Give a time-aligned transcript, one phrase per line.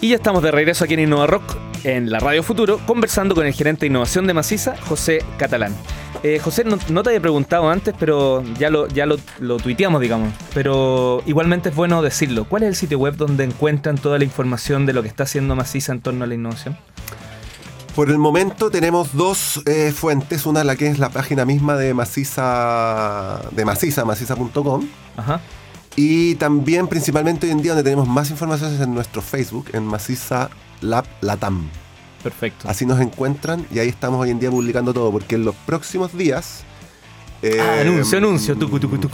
[0.00, 3.46] Y ya estamos de regreso aquí en Innova Rock, en la Radio Futuro, conversando con
[3.46, 5.74] el gerente de innovación de Maciza, José Catalán.
[6.22, 10.32] Eh, José, no, te había preguntado antes, pero ya lo, ya lo, lo, tuiteamos, digamos.
[10.52, 12.44] Pero igualmente es bueno decirlo.
[12.44, 15.56] ¿Cuál es el sitio web donde encuentran toda la información de lo que está haciendo
[15.56, 16.76] Maciza en torno a la innovación?
[17.94, 21.94] Por el momento tenemos dos eh, fuentes, una la que es la página misma de
[21.94, 24.86] Maciza, de Maciza, maciza.com.
[25.96, 29.84] Y también principalmente hoy en día donde tenemos más información es en nuestro Facebook, en
[29.84, 30.50] Maciza
[30.82, 31.68] Lab Latam.
[32.22, 32.68] Perfecto.
[32.68, 36.16] Así nos encuentran y ahí estamos hoy en día publicando todo, porque en los próximos
[36.16, 36.64] días...
[37.42, 38.56] Eh, ah, anuncio, anuncio.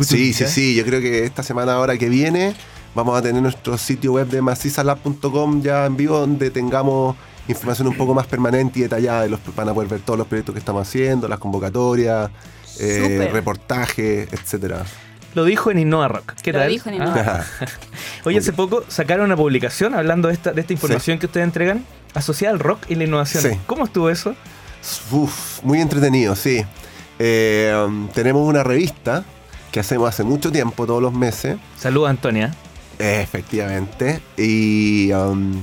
[0.00, 0.74] sí, sí, sí.
[0.74, 2.54] Yo creo que esta semana ahora que viene
[2.94, 7.16] vamos a tener nuestro sitio web de macizalab.com ya en vivo donde tengamos
[7.48, 9.22] información un poco más permanente y detallada.
[9.22, 12.30] De los, van a poder ver todos los proyectos que estamos haciendo, las convocatorias,
[12.80, 14.84] eh, reportajes, etcétera.
[15.34, 16.34] Lo dijo en Innova Rock.
[16.42, 17.66] ¿Qué Lo dijo en Innova ah.
[18.24, 21.84] Oye, hace poco sacaron una publicación hablando de esta, de esta información que ustedes entregan
[22.14, 23.58] asociada al rock y la innovación.
[23.66, 24.34] ¿Cómo estuvo eso?
[25.10, 26.64] Uf, muy entretenido, sí.
[27.18, 27.72] Eh,
[28.14, 29.24] tenemos una revista
[29.70, 31.56] que hacemos hace mucho tiempo, todos los meses.
[31.78, 32.54] Saludos, Antonia.
[32.98, 34.20] efectivamente.
[34.36, 35.62] Y um,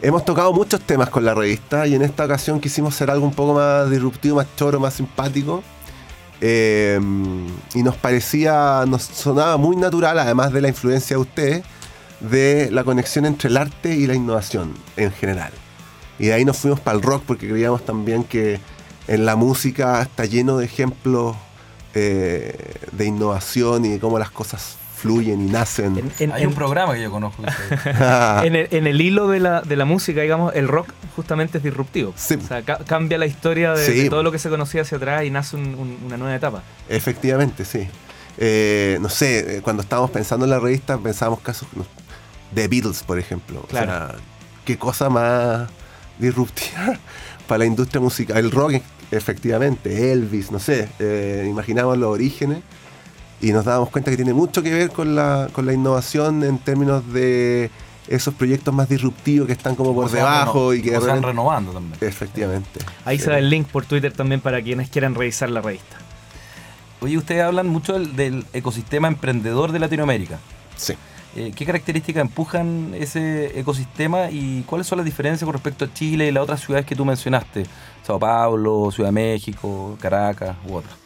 [0.00, 3.34] hemos tocado muchos temas con la revista y en esta ocasión quisimos hacer algo un
[3.34, 5.62] poco más disruptivo, más choro, más simpático.
[6.40, 7.00] Eh,
[7.74, 11.64] y nos parecía, nos sonaba muy natural, además de la influencia de ustedes,
[12.20, 15.52] de la conexión entre el arte y la innovación en general.
[16.18, 18.60] Y de ahí nos fuimos para el rock porque creíamos también que
[19.06, 21.36] en la música está lleno de ejemplos
[21.94, 26.10] eh, de innovación y de cómo las cosas fluyen y nacen.
[26.32, 27.42] Hay un programa que yo conozco.
[28.42, 32.14] en, el, hilo de la, de la, música, digamos, el rock justamente es disruptivo.
[32.16, 35.56] O sea, cambia la historia de, todo lo que se conocía hacia atrás y nace
[35.56, 36.62] una nueva etapa.
[36.88, 37.86] Efectivamente, sí.
[38.38, 41.68] Eh, no sé, eh, cuando estábamos pensando en la revista pensábamos casos
[42.52, 43.62] de Beatles, por ejemplo.
[43.68, 43.86] Claro.
[43.86, 44.14] O sea,
[44.64, 45.68] qué cosa más
[46.18, 46.98] disruptiva
[47.46, 48.38] para la industria musical.
[48.38, 48.74] El rock,
[49.10, 52.58] efectivamente, Elvis, no sé, eh, imaginamos los orígenes
[53.40, 56.58] y nos dábamos cuenta que tiene mucho que ver con la, con la innovación en
[56.58, 57.70] términos de
[58.08, 61.98] esos proyectos más disruptivos que están como por debajo y que están renovando también.
[62.00, 62.80] Efectivamente.
[63.04, 65.98] Ahí se da el link por Twitter también para quienes quieran revisar la revista.
[67.00, 70.38] Oye, ustedes hablan mucho del, ecosistema emprendedor de Latinoamérica.
[70.76, 70.94] Sí.
[71.34, 76.28] Eh, ¿Qué características empujan ese ecosistema y cuáles son las diferencias con respecto a Chile
[76.28, 77.66] y las otras ciudades que tú mencionaste?
[78.02, 81.05] Sao Paulo, Ciudad de México, Caracas u otras.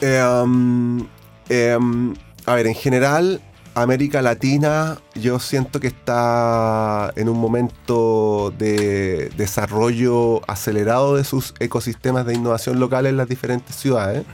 [0.00, 1.06] Em,
[1.48, 2.14] em,
[2.46, 3.40] a ver, en general,
[3.74, 12.24] América Latina yo siento que está en un momento de desarrollo acelerado de sus ecosistemas
[12.24, 14.24] de innovación local en las diferentes ciudades.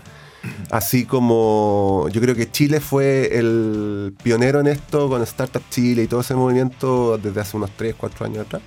[0.71, 6.07] Así como yo creo que Chile fue el pionero en esto con Startup Chile y
[6.07, 8.63] todo ese movimiento desde hace unos 3, 4 años atrás.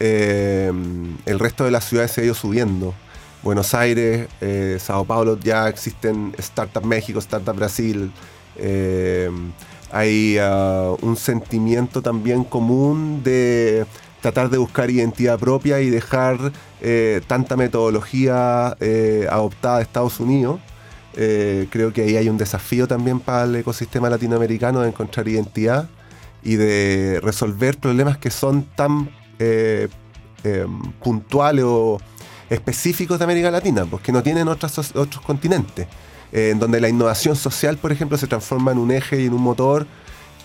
[0.00, 2.94] Em, el resto de las ciudades se ha ido subiendo.
[3.44, 8.10] Buenos Aires, eh, Sao Paulo, ya existen Startup México, Startup Brasil.
[8.56, 9.30] Eh,
[9.92, 13.84] hay uh, un sentimiento también común de
[14.22, 18.68] tratar de buscar identidad propia y dejar eh, tanta metodología
[19.28, 20.58] adoptada de Estados Unidos.
[21.12, 25.90] creo que ahí hay un desafío también para el ecosistema latinoamericano de encontrar identidad
[26.42, 29.10] y de resolver problemas que son tan
[30.98, 32.00] puntuales o
[32.50, 35.86] específicos de América Latina, porque no tienen otros, otros continentes,
[36.32, 39.34] eh, en donde la innovación social, por ejemplo, se transforma en un eje y en
[39.34, 39.86] un motor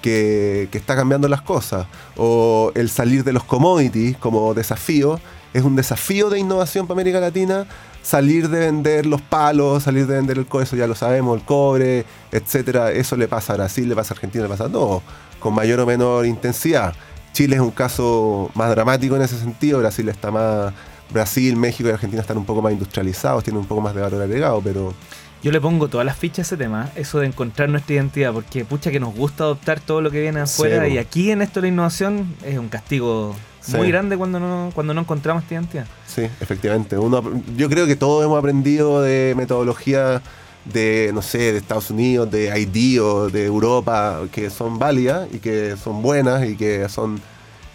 [0.02, 5.20] que, está cambiando las cosas, o el salir de los commodities como desafío,
[5.54, 7.66] es un desafío de innovación para América Latina,
[8.02, 11.46] salir de vender los palos, salir de vender el cobre, eso ya lo sabemos, el
[11.46, 15.02] cobre, etcétera, eso le pasa a Brasil, le pasa a Argentina, le pasa a todo,
[15.40, 16.94] con mayor o menor intensidad.
[17.34, 20.74] Chile es un caso más dramático en ese sentido, Brasil está más
[21.12, 24.22] Brasil, México y Argentina están un poco más industrializados, tienen un poco más de valor
[24.22, 24.94] agregado, pero...
[25.42, 28.66] Yo le pongo todas las fichas a ese tema, eso de encontrar nuestra identidad, porque
[28.66, 31.70] pucha que nos gusta adoptar todo lo que viene afuera y aquí en esto la
[31.70, 33.36] innovación es un castigo
[33.68, 35.86] muy grande cuando no, cuando no encontramos esta identidad.
[36.08, 36.98] Sí, efectivamente.
[36.98, 37.24] Uno,
[37.56, 40.22] yo creo que todos hemos aprendido de metodología
[40.66, 45.40] de, no sé, de Estados Unidos, de ID o de Europa, que son válidas y
[45.40, 47.20] que son buenas y que son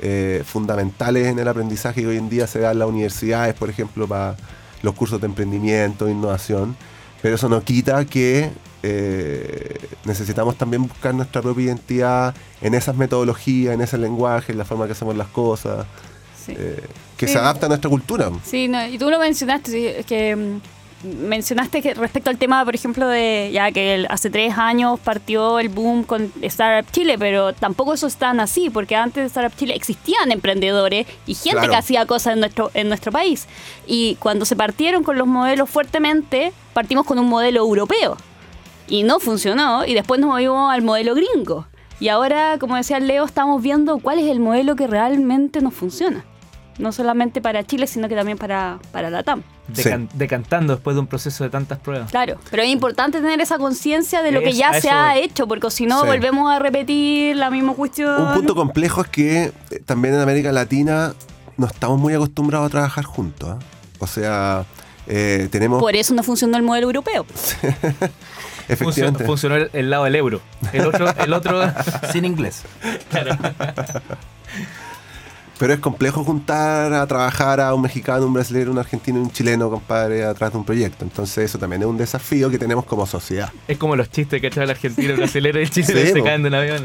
[0.00, 3.70] eh, fundamentales en el aprendizaje que hoy en día se da en las universidades, por
[3.70, 4.36] ejemplo, para
[4.82, 6.76] los cursos de emprendimiento, innovación.
[7.22, 8.50] Pero eso no quita que
[8.82, 14.66] eh, necesitamos también buscar nuestra propia identidad en esas metodologías, en ese lenguaje, en la
[14.66, 15.86] forma que hacemos las cosas,
[16.48, 16.84] eh,
[17.16, 18.30] que se adapta a nuestra cultura.
[18.44, 20.60] Sí, y tú lo mencionaste, que mm,
[21.04, 25.58] mencionaste que respecto al tema, por ejemplo, de ya que el- hace tres años partió
[25.58, 29.56] el boom con Startup Chile, pero tampoco eso es tan así, porque antes de Startup
[29.58, 31.70] Chile existían emprendedores y gente Claro.
[31.70, 33.46] que hacía cosas en nuestro, en nuestro país.
[33.86, 38.16] Y cuando se partieron con los modelos fuertemente, partimos con un modelo europeo
[38.88, 41.66] y no funcionó, y después nos movimos al modelo gringo.
[42.00, 46.24] Y ahora, como decía Leo, estamos viendo cuál es el modelo que realmente nos funciona.
[46.78, 49.42] No solamente para Chile, sino que también para, para la TAM.
[49.72, 52.10] Decan- Decantando después de un proceso de tantas pruebas.
[52.10, 55.20] Claro, pero es importante tener esa conciencia de lo que ya se ha voy.
[55.22, 56.06] hecho, porque si no Sí.
[56.08, 58.20] volvemos a repetir la misma cuestión.
[58.20, 61.14] Un punto complejo es que eh, también en América Latina
[61.56, 63.50] no estamos muy acostumbrados a trabajar juntos.
[63.50, 63.58] ¿ah?
[64.00, 64.64] O sea,
[65.06, 67.24] eh, tenemos Por eso no funcionó el modelo europeo.
[67.24, 68.08] Funcionó,
[68.68, 69.24] efectivamente.
[69.24, 70.40] funcionó el, el lado del euro.
[70.72, 71.62] El otro, el otro
[72.12, 72.62] Sin inglés.
[75.58, 79.30] Pero es complejo juntar a trabajar a un mexicano, un brasileño, un argentino y un
[79.30, 81.04] chileno, compadre, atrás de un proyecto.
[81.04, 83.50] Entonces eso también es un desafío que tenemos como sociedad.
[83.68, 86.22] es como los chistes que trae el argentino, el brasileño y el chileno Sí, se
[86.22, 86.82] caen de un avión.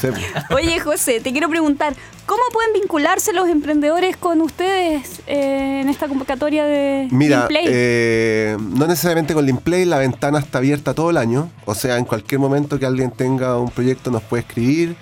[0.00, 0.08] Sí,
[0.54, 1.94] Oye, José, te quiero preguntar,
[2.26, 7.64] ¿cómo pueden vincularse los emprendedores con ustedes eh, en esta convocatoria de Mira, Play?
[7.68, 11.50] eh, no necesariamente con Limplay, la ventana está abierta todo el año.
[11.64, 14.94] O sea, en cualquier momento que alguien tenga un proyecto nos puede escribir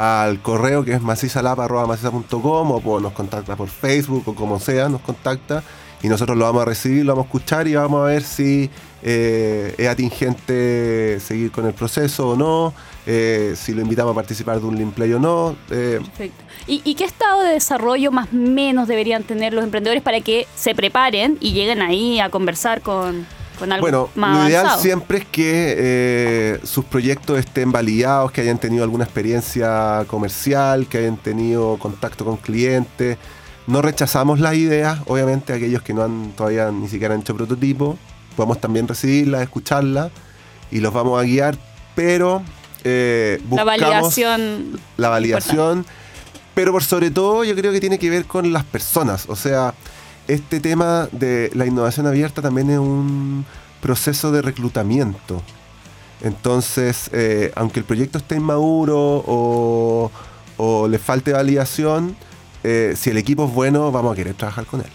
[0.00, 5.62] al correo que es macizalapa.maciza.com o nos contacta por Facebook o como sea, nos contacta
[6.02, 8.70] y nosotros lo vamos a recibir, lo vamos a escuchar y vamos a ver si
[9.02, 12.72] eh, es atingente seguir con el proceso o no,
[13.04, 15.54] eh, si lo invitamos a participar de un Limplay o no.
[15.70, 16.44] eh, Perfecto.
[16.66, 20.46] ¿Y, y qué estado de desarrollo más o menos deberían tener los emprendedores para que
[20.56, 23.26] se preparen y lleguen ahí a conversar con,
[23.60, 28.40] con algo Bueno, más lo ideal siempre es que eh, sus proyectos estén validados, que
[28.40, 33.18] hayan tenido alguna experiencia comercial, que hayan tenido contacto con clientes.
[33.68, 37.96] No rechazamos las ideas, obviamente, aquellos que no han todavía ni siquiera han hecho prototipo.
[38.34, 40.10] Podemos también recibirlas, escucharlas
[40.70, 41.56] y los vamos a guiar,
[41.94, 42.42] pero
[42.82, 44.80] eh, La validación.
[44.96, 45.84] la validación,
[46.54, 49.26] pero por sobre todo yo creo que tiene que ver con las personas.
[49.28, 49.74] O sea,
[50.34, 53.44] este tema de la innovación abierta también es un
[53.80, 55.42] proceso de reclutamiento.
[56.22, 60.10] Entonces, eh, aunque el proyecto esté inmaduro o,
[60.56, 62.14] o le falte validación,
[62.62, 64.90] eh, si el equipo es bueno, vamos a querer trabajar con él.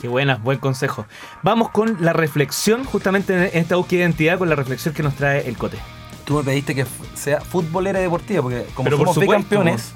[0.00, 1.06] Qué buena, buen consejo.
[1.42, 5.14] Vamos con la reflexión, justamente en esta búsqueda de identidad, con la reflexión que nos
[5.14, 5.78] trae el Cote.
[6.24, 9.92] Tú me pediste que sea futbolera deportiva, porque como Pero por somos supuesto, bicampeones,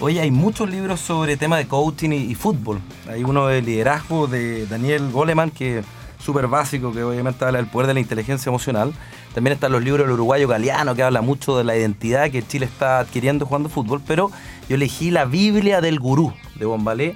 [0.00, 2.80] hoy hay muchos libros sobre tema de coaching y, y fútbol.
[3.08, 5.86] Hay uno de liderazgo de Daniel Goleman, que es
[6.24, 8.92] súper básico, que obviamente habla del poder de la inteligencia emocional.
[9.34, 12.66] También están los libros del uruguayo Galeano, que habla mucho de la identidad que Chile
[12.66, 14.00] está adquiriendo jugando fútbol.
[14.06, 14.30] Pero
[14.68, 17.14] yo elegí la Biblia del Gurú, de Bombalé,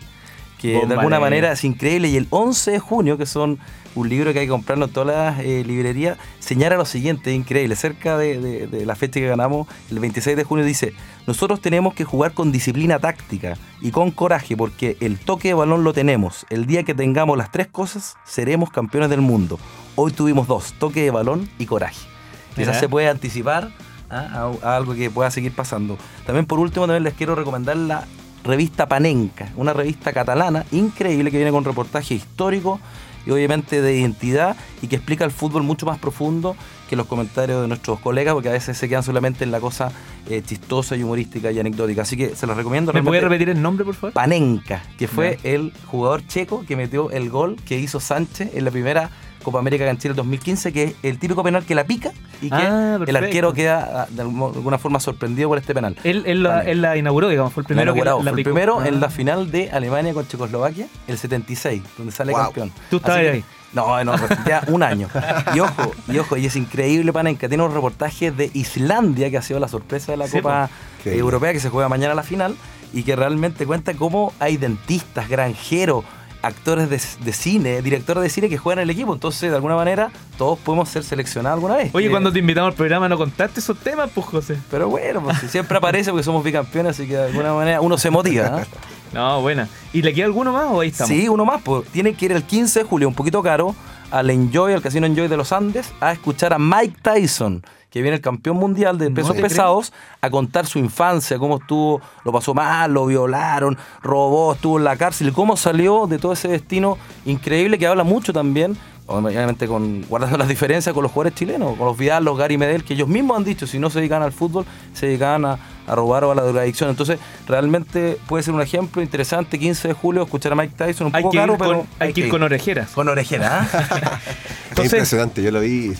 [0.60, 2.08] que de alguna manera es increíble.
[2.08, 3.58] Y el 11 de junio, que son
[3.94, 7.36] un libro que hay que comprarlo en todas las eh, librerías, señala lo siguiente, es
[7.36, 7.74] increíble.
[7.74, 10.92] Cerca de, de- de la fecha que ganamos, el 26 de junio, dice,
[11.26, 15.82] nosotros tenemos que jugar con disciplina táctica y con coraje, porque el toque de balón
[15.84, 16.46] lo tenemos.
[16.50, 19.58] El día que tengamos las tres cosas, seremos campeones del mundo.
[19.96, 22.06] Hoy tuvimos dos, toque de balón y coraje.
[22.54, 22.80] Quizás Mira.
[22.80, 23.70] se puede anticipar
[24.10, 24.50] ¿ah?
[24.62, 25.98] a, a algo que pueda seguir pasando.
[26.24, 28.04] También por último, también les quiero recomendar la
[28.48, 32.80] revista Panenca, una revista catalana increíble que viene con reportaje histórico
[33.26, 36.56] y obviamente de identidad y que explica el fútbol mucho más profundo
[36.88, 39.92] que los comentarios de nuestros colegas, porque a veces se quedan solamente en la cosa
[40.30, 42.02] eh, chistosa y humorística y anecdótica.
[42.02, 42.90] Así que se los recomiendo.
[42.94, 44.14] ¿Me puede repetir el nombre, por favor?
[44.14, 48.70] Panenka, que fue el jugador checo que metió el gol que hizo Sánchez en la
[48.70, 49.10] primera
[49.50, 52.54] Copa América en Chile 2015, que es el típico penal que la pica y que
[52.56, 55.96] Ah, el arquero queda ah, de alguna forma sorprendido por este penal.
[56.04, 56.70] Él, él la, Panenka.
[56.70, 58.94] él la inauguró, digamos, fue el primero que la, Inaugurado, la fue el primero en
[58.94, 58.98] Ah.
[59.00, 62.42] la final de Alemania con Checoslovaquia, el 76, donde sale Wow.
[62.44, 62.72] campeón.
[62.90, 63.44] Tú estabas ahí.
[63.72, 64.14] No, no,
[64.46, 65.08] ya un año.
[65.54, 67.48] Y ojo, y ojo, y es increíble, Panenka.
[67.48, 70.70] Tiene unos reportajes de Islandia, que ha sido la sorpresa de la Sí, Copa.
[71.04, 72.54] Europea, que se juega mañana a la final,
[72.92, 76.04] y que realmente cuenta cómo hay dentistas, granjeros,
[76.42, 79.12] actores de, de cine, directores de cine que juegan en el equipo.
[79.12, 81.94] Entonces, de alguna manera, todos podemos ser seleccionados alguna vez.
[81.94, 84.56] Oye, Eh, cuando te invitamos al programa no contaste esos temas, pues, José.
[84.70, 88.10] Pero bueno, pues, siempre aparece porque somos bicampeones, así que de alguna manera uno se
[88.10, 88.62] motiva.
[88.62, 88.66] ¿eh?
[89.10, 89.66] No, buena.
[89.94, 91.08] ¿Y le queda alguno más o ahí estamos?
[91.08, 93.74] Sí, uno más, pues tiene que ir el 15 de julio, un poquito caro,
[94.10, 98.16] al Enjoy, al Casino Enjoy de los Andes, a escuchar a Mike Tyson, que viene
[98.16, 102.92] el campeón mundial de pesos pesados a contar su infancia, cómo estuvo, lo pasó mal,
[102.92, 107.78] lo violaron, robó, estuvo en la cárcel, y cómo salió de todo ese destino increíble
[107.78, 108.76] que habla mucho también
[109.08, 112.84] obviamente con guardando las diferencias con los jugadores chilenos, con los Vidal, los Gary Medel,
[112.84, 115.94] que ellos mismos han dicho, si no se dedican al fútbol, se dedican a, a
[115.94, 116.90] robar o a la drogadicción.
[116.90, 121.16] Entonces, realmente puede ser un ejemplo interesante, 15 de julio, escuchar a Mike Tyson, un
[121.16, 122.90] Hay poco caro, con, pero hay que ir con orejeras.
[122.90, 123.66] con orejera.
[123.72, 124.20] ¿ah?
[124.76, 125.94] Es impresionante, yo lo vi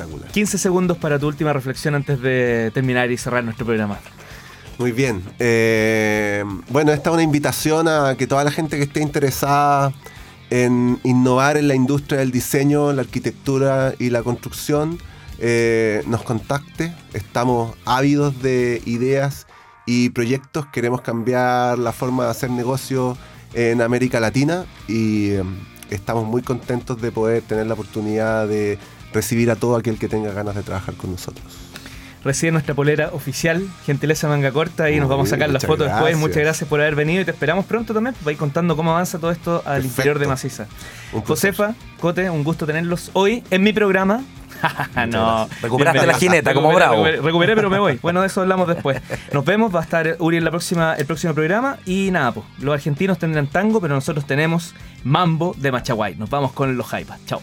[0.00, 0.30] espectacular.
[0.32, 3.98] 15 segundos para tu última reflexión antes de terminar y cerrar nuestro programa.
[4.78, 5.22] Muy bien.
[5.38, 9.92] Eh, bueno, esta es una invitación a que toda la gente que esté interesada
[10.48, 14.98] en innovar en la industria del diseño, la arquitectura y la construcción
[15.38, 16.94] eh, nos contacte.
[17.12, 19.46] Estamos ávidos de ideas
[19.86, 20.66] y proyectos.
[20.72, 23.16] Queremos cambiar la forma de hacer negocio
[23.54, 25.42] en América Latina y eh,
[25.90, 28.78] estamos muy contentos de poder tener la oportunidad de
[29.12, 31.44] recibir a todo aquel que tenga ganas de trabajar con nosotros.
[32.22, 35.68] Recibe nuestra polera oficial, gentileza manga corta, y nos vamos a sacar bien, la muchas
[35.68, 36.16] foto después.
[36.18, 39.18] Muchas gracias por haber venido y te esperamos pronto también para ir contando cómo avanza
[39.18, 39.88] todo esto al Perfecto.
[39.88, 40.66] interior de Maciza.
[41.26, 44.22] Josefa, Cote, un gusto tenerlos hoy en mi programa.
[45.08, 47.04] no, Recuperaste la jineta como Recuperé- bravo.
[47.04, 47.98] Recuperé, recuperé, pero me voy.
[48.02, 49.00] Bueno, de eso hablamos después.
[49.32, 51.78] Nos vemos, va a estar Uri en la próxima, el próximo programa.
[51.86, 54.74] Y nada, pues, los argentinos tendrán tango, pero nosotros tenemos
[55.04, 56.16] mambo de Machaguay.
[56.16, 57.18] Nos vamos con los hypas.
[57.24, 57.40] Chao.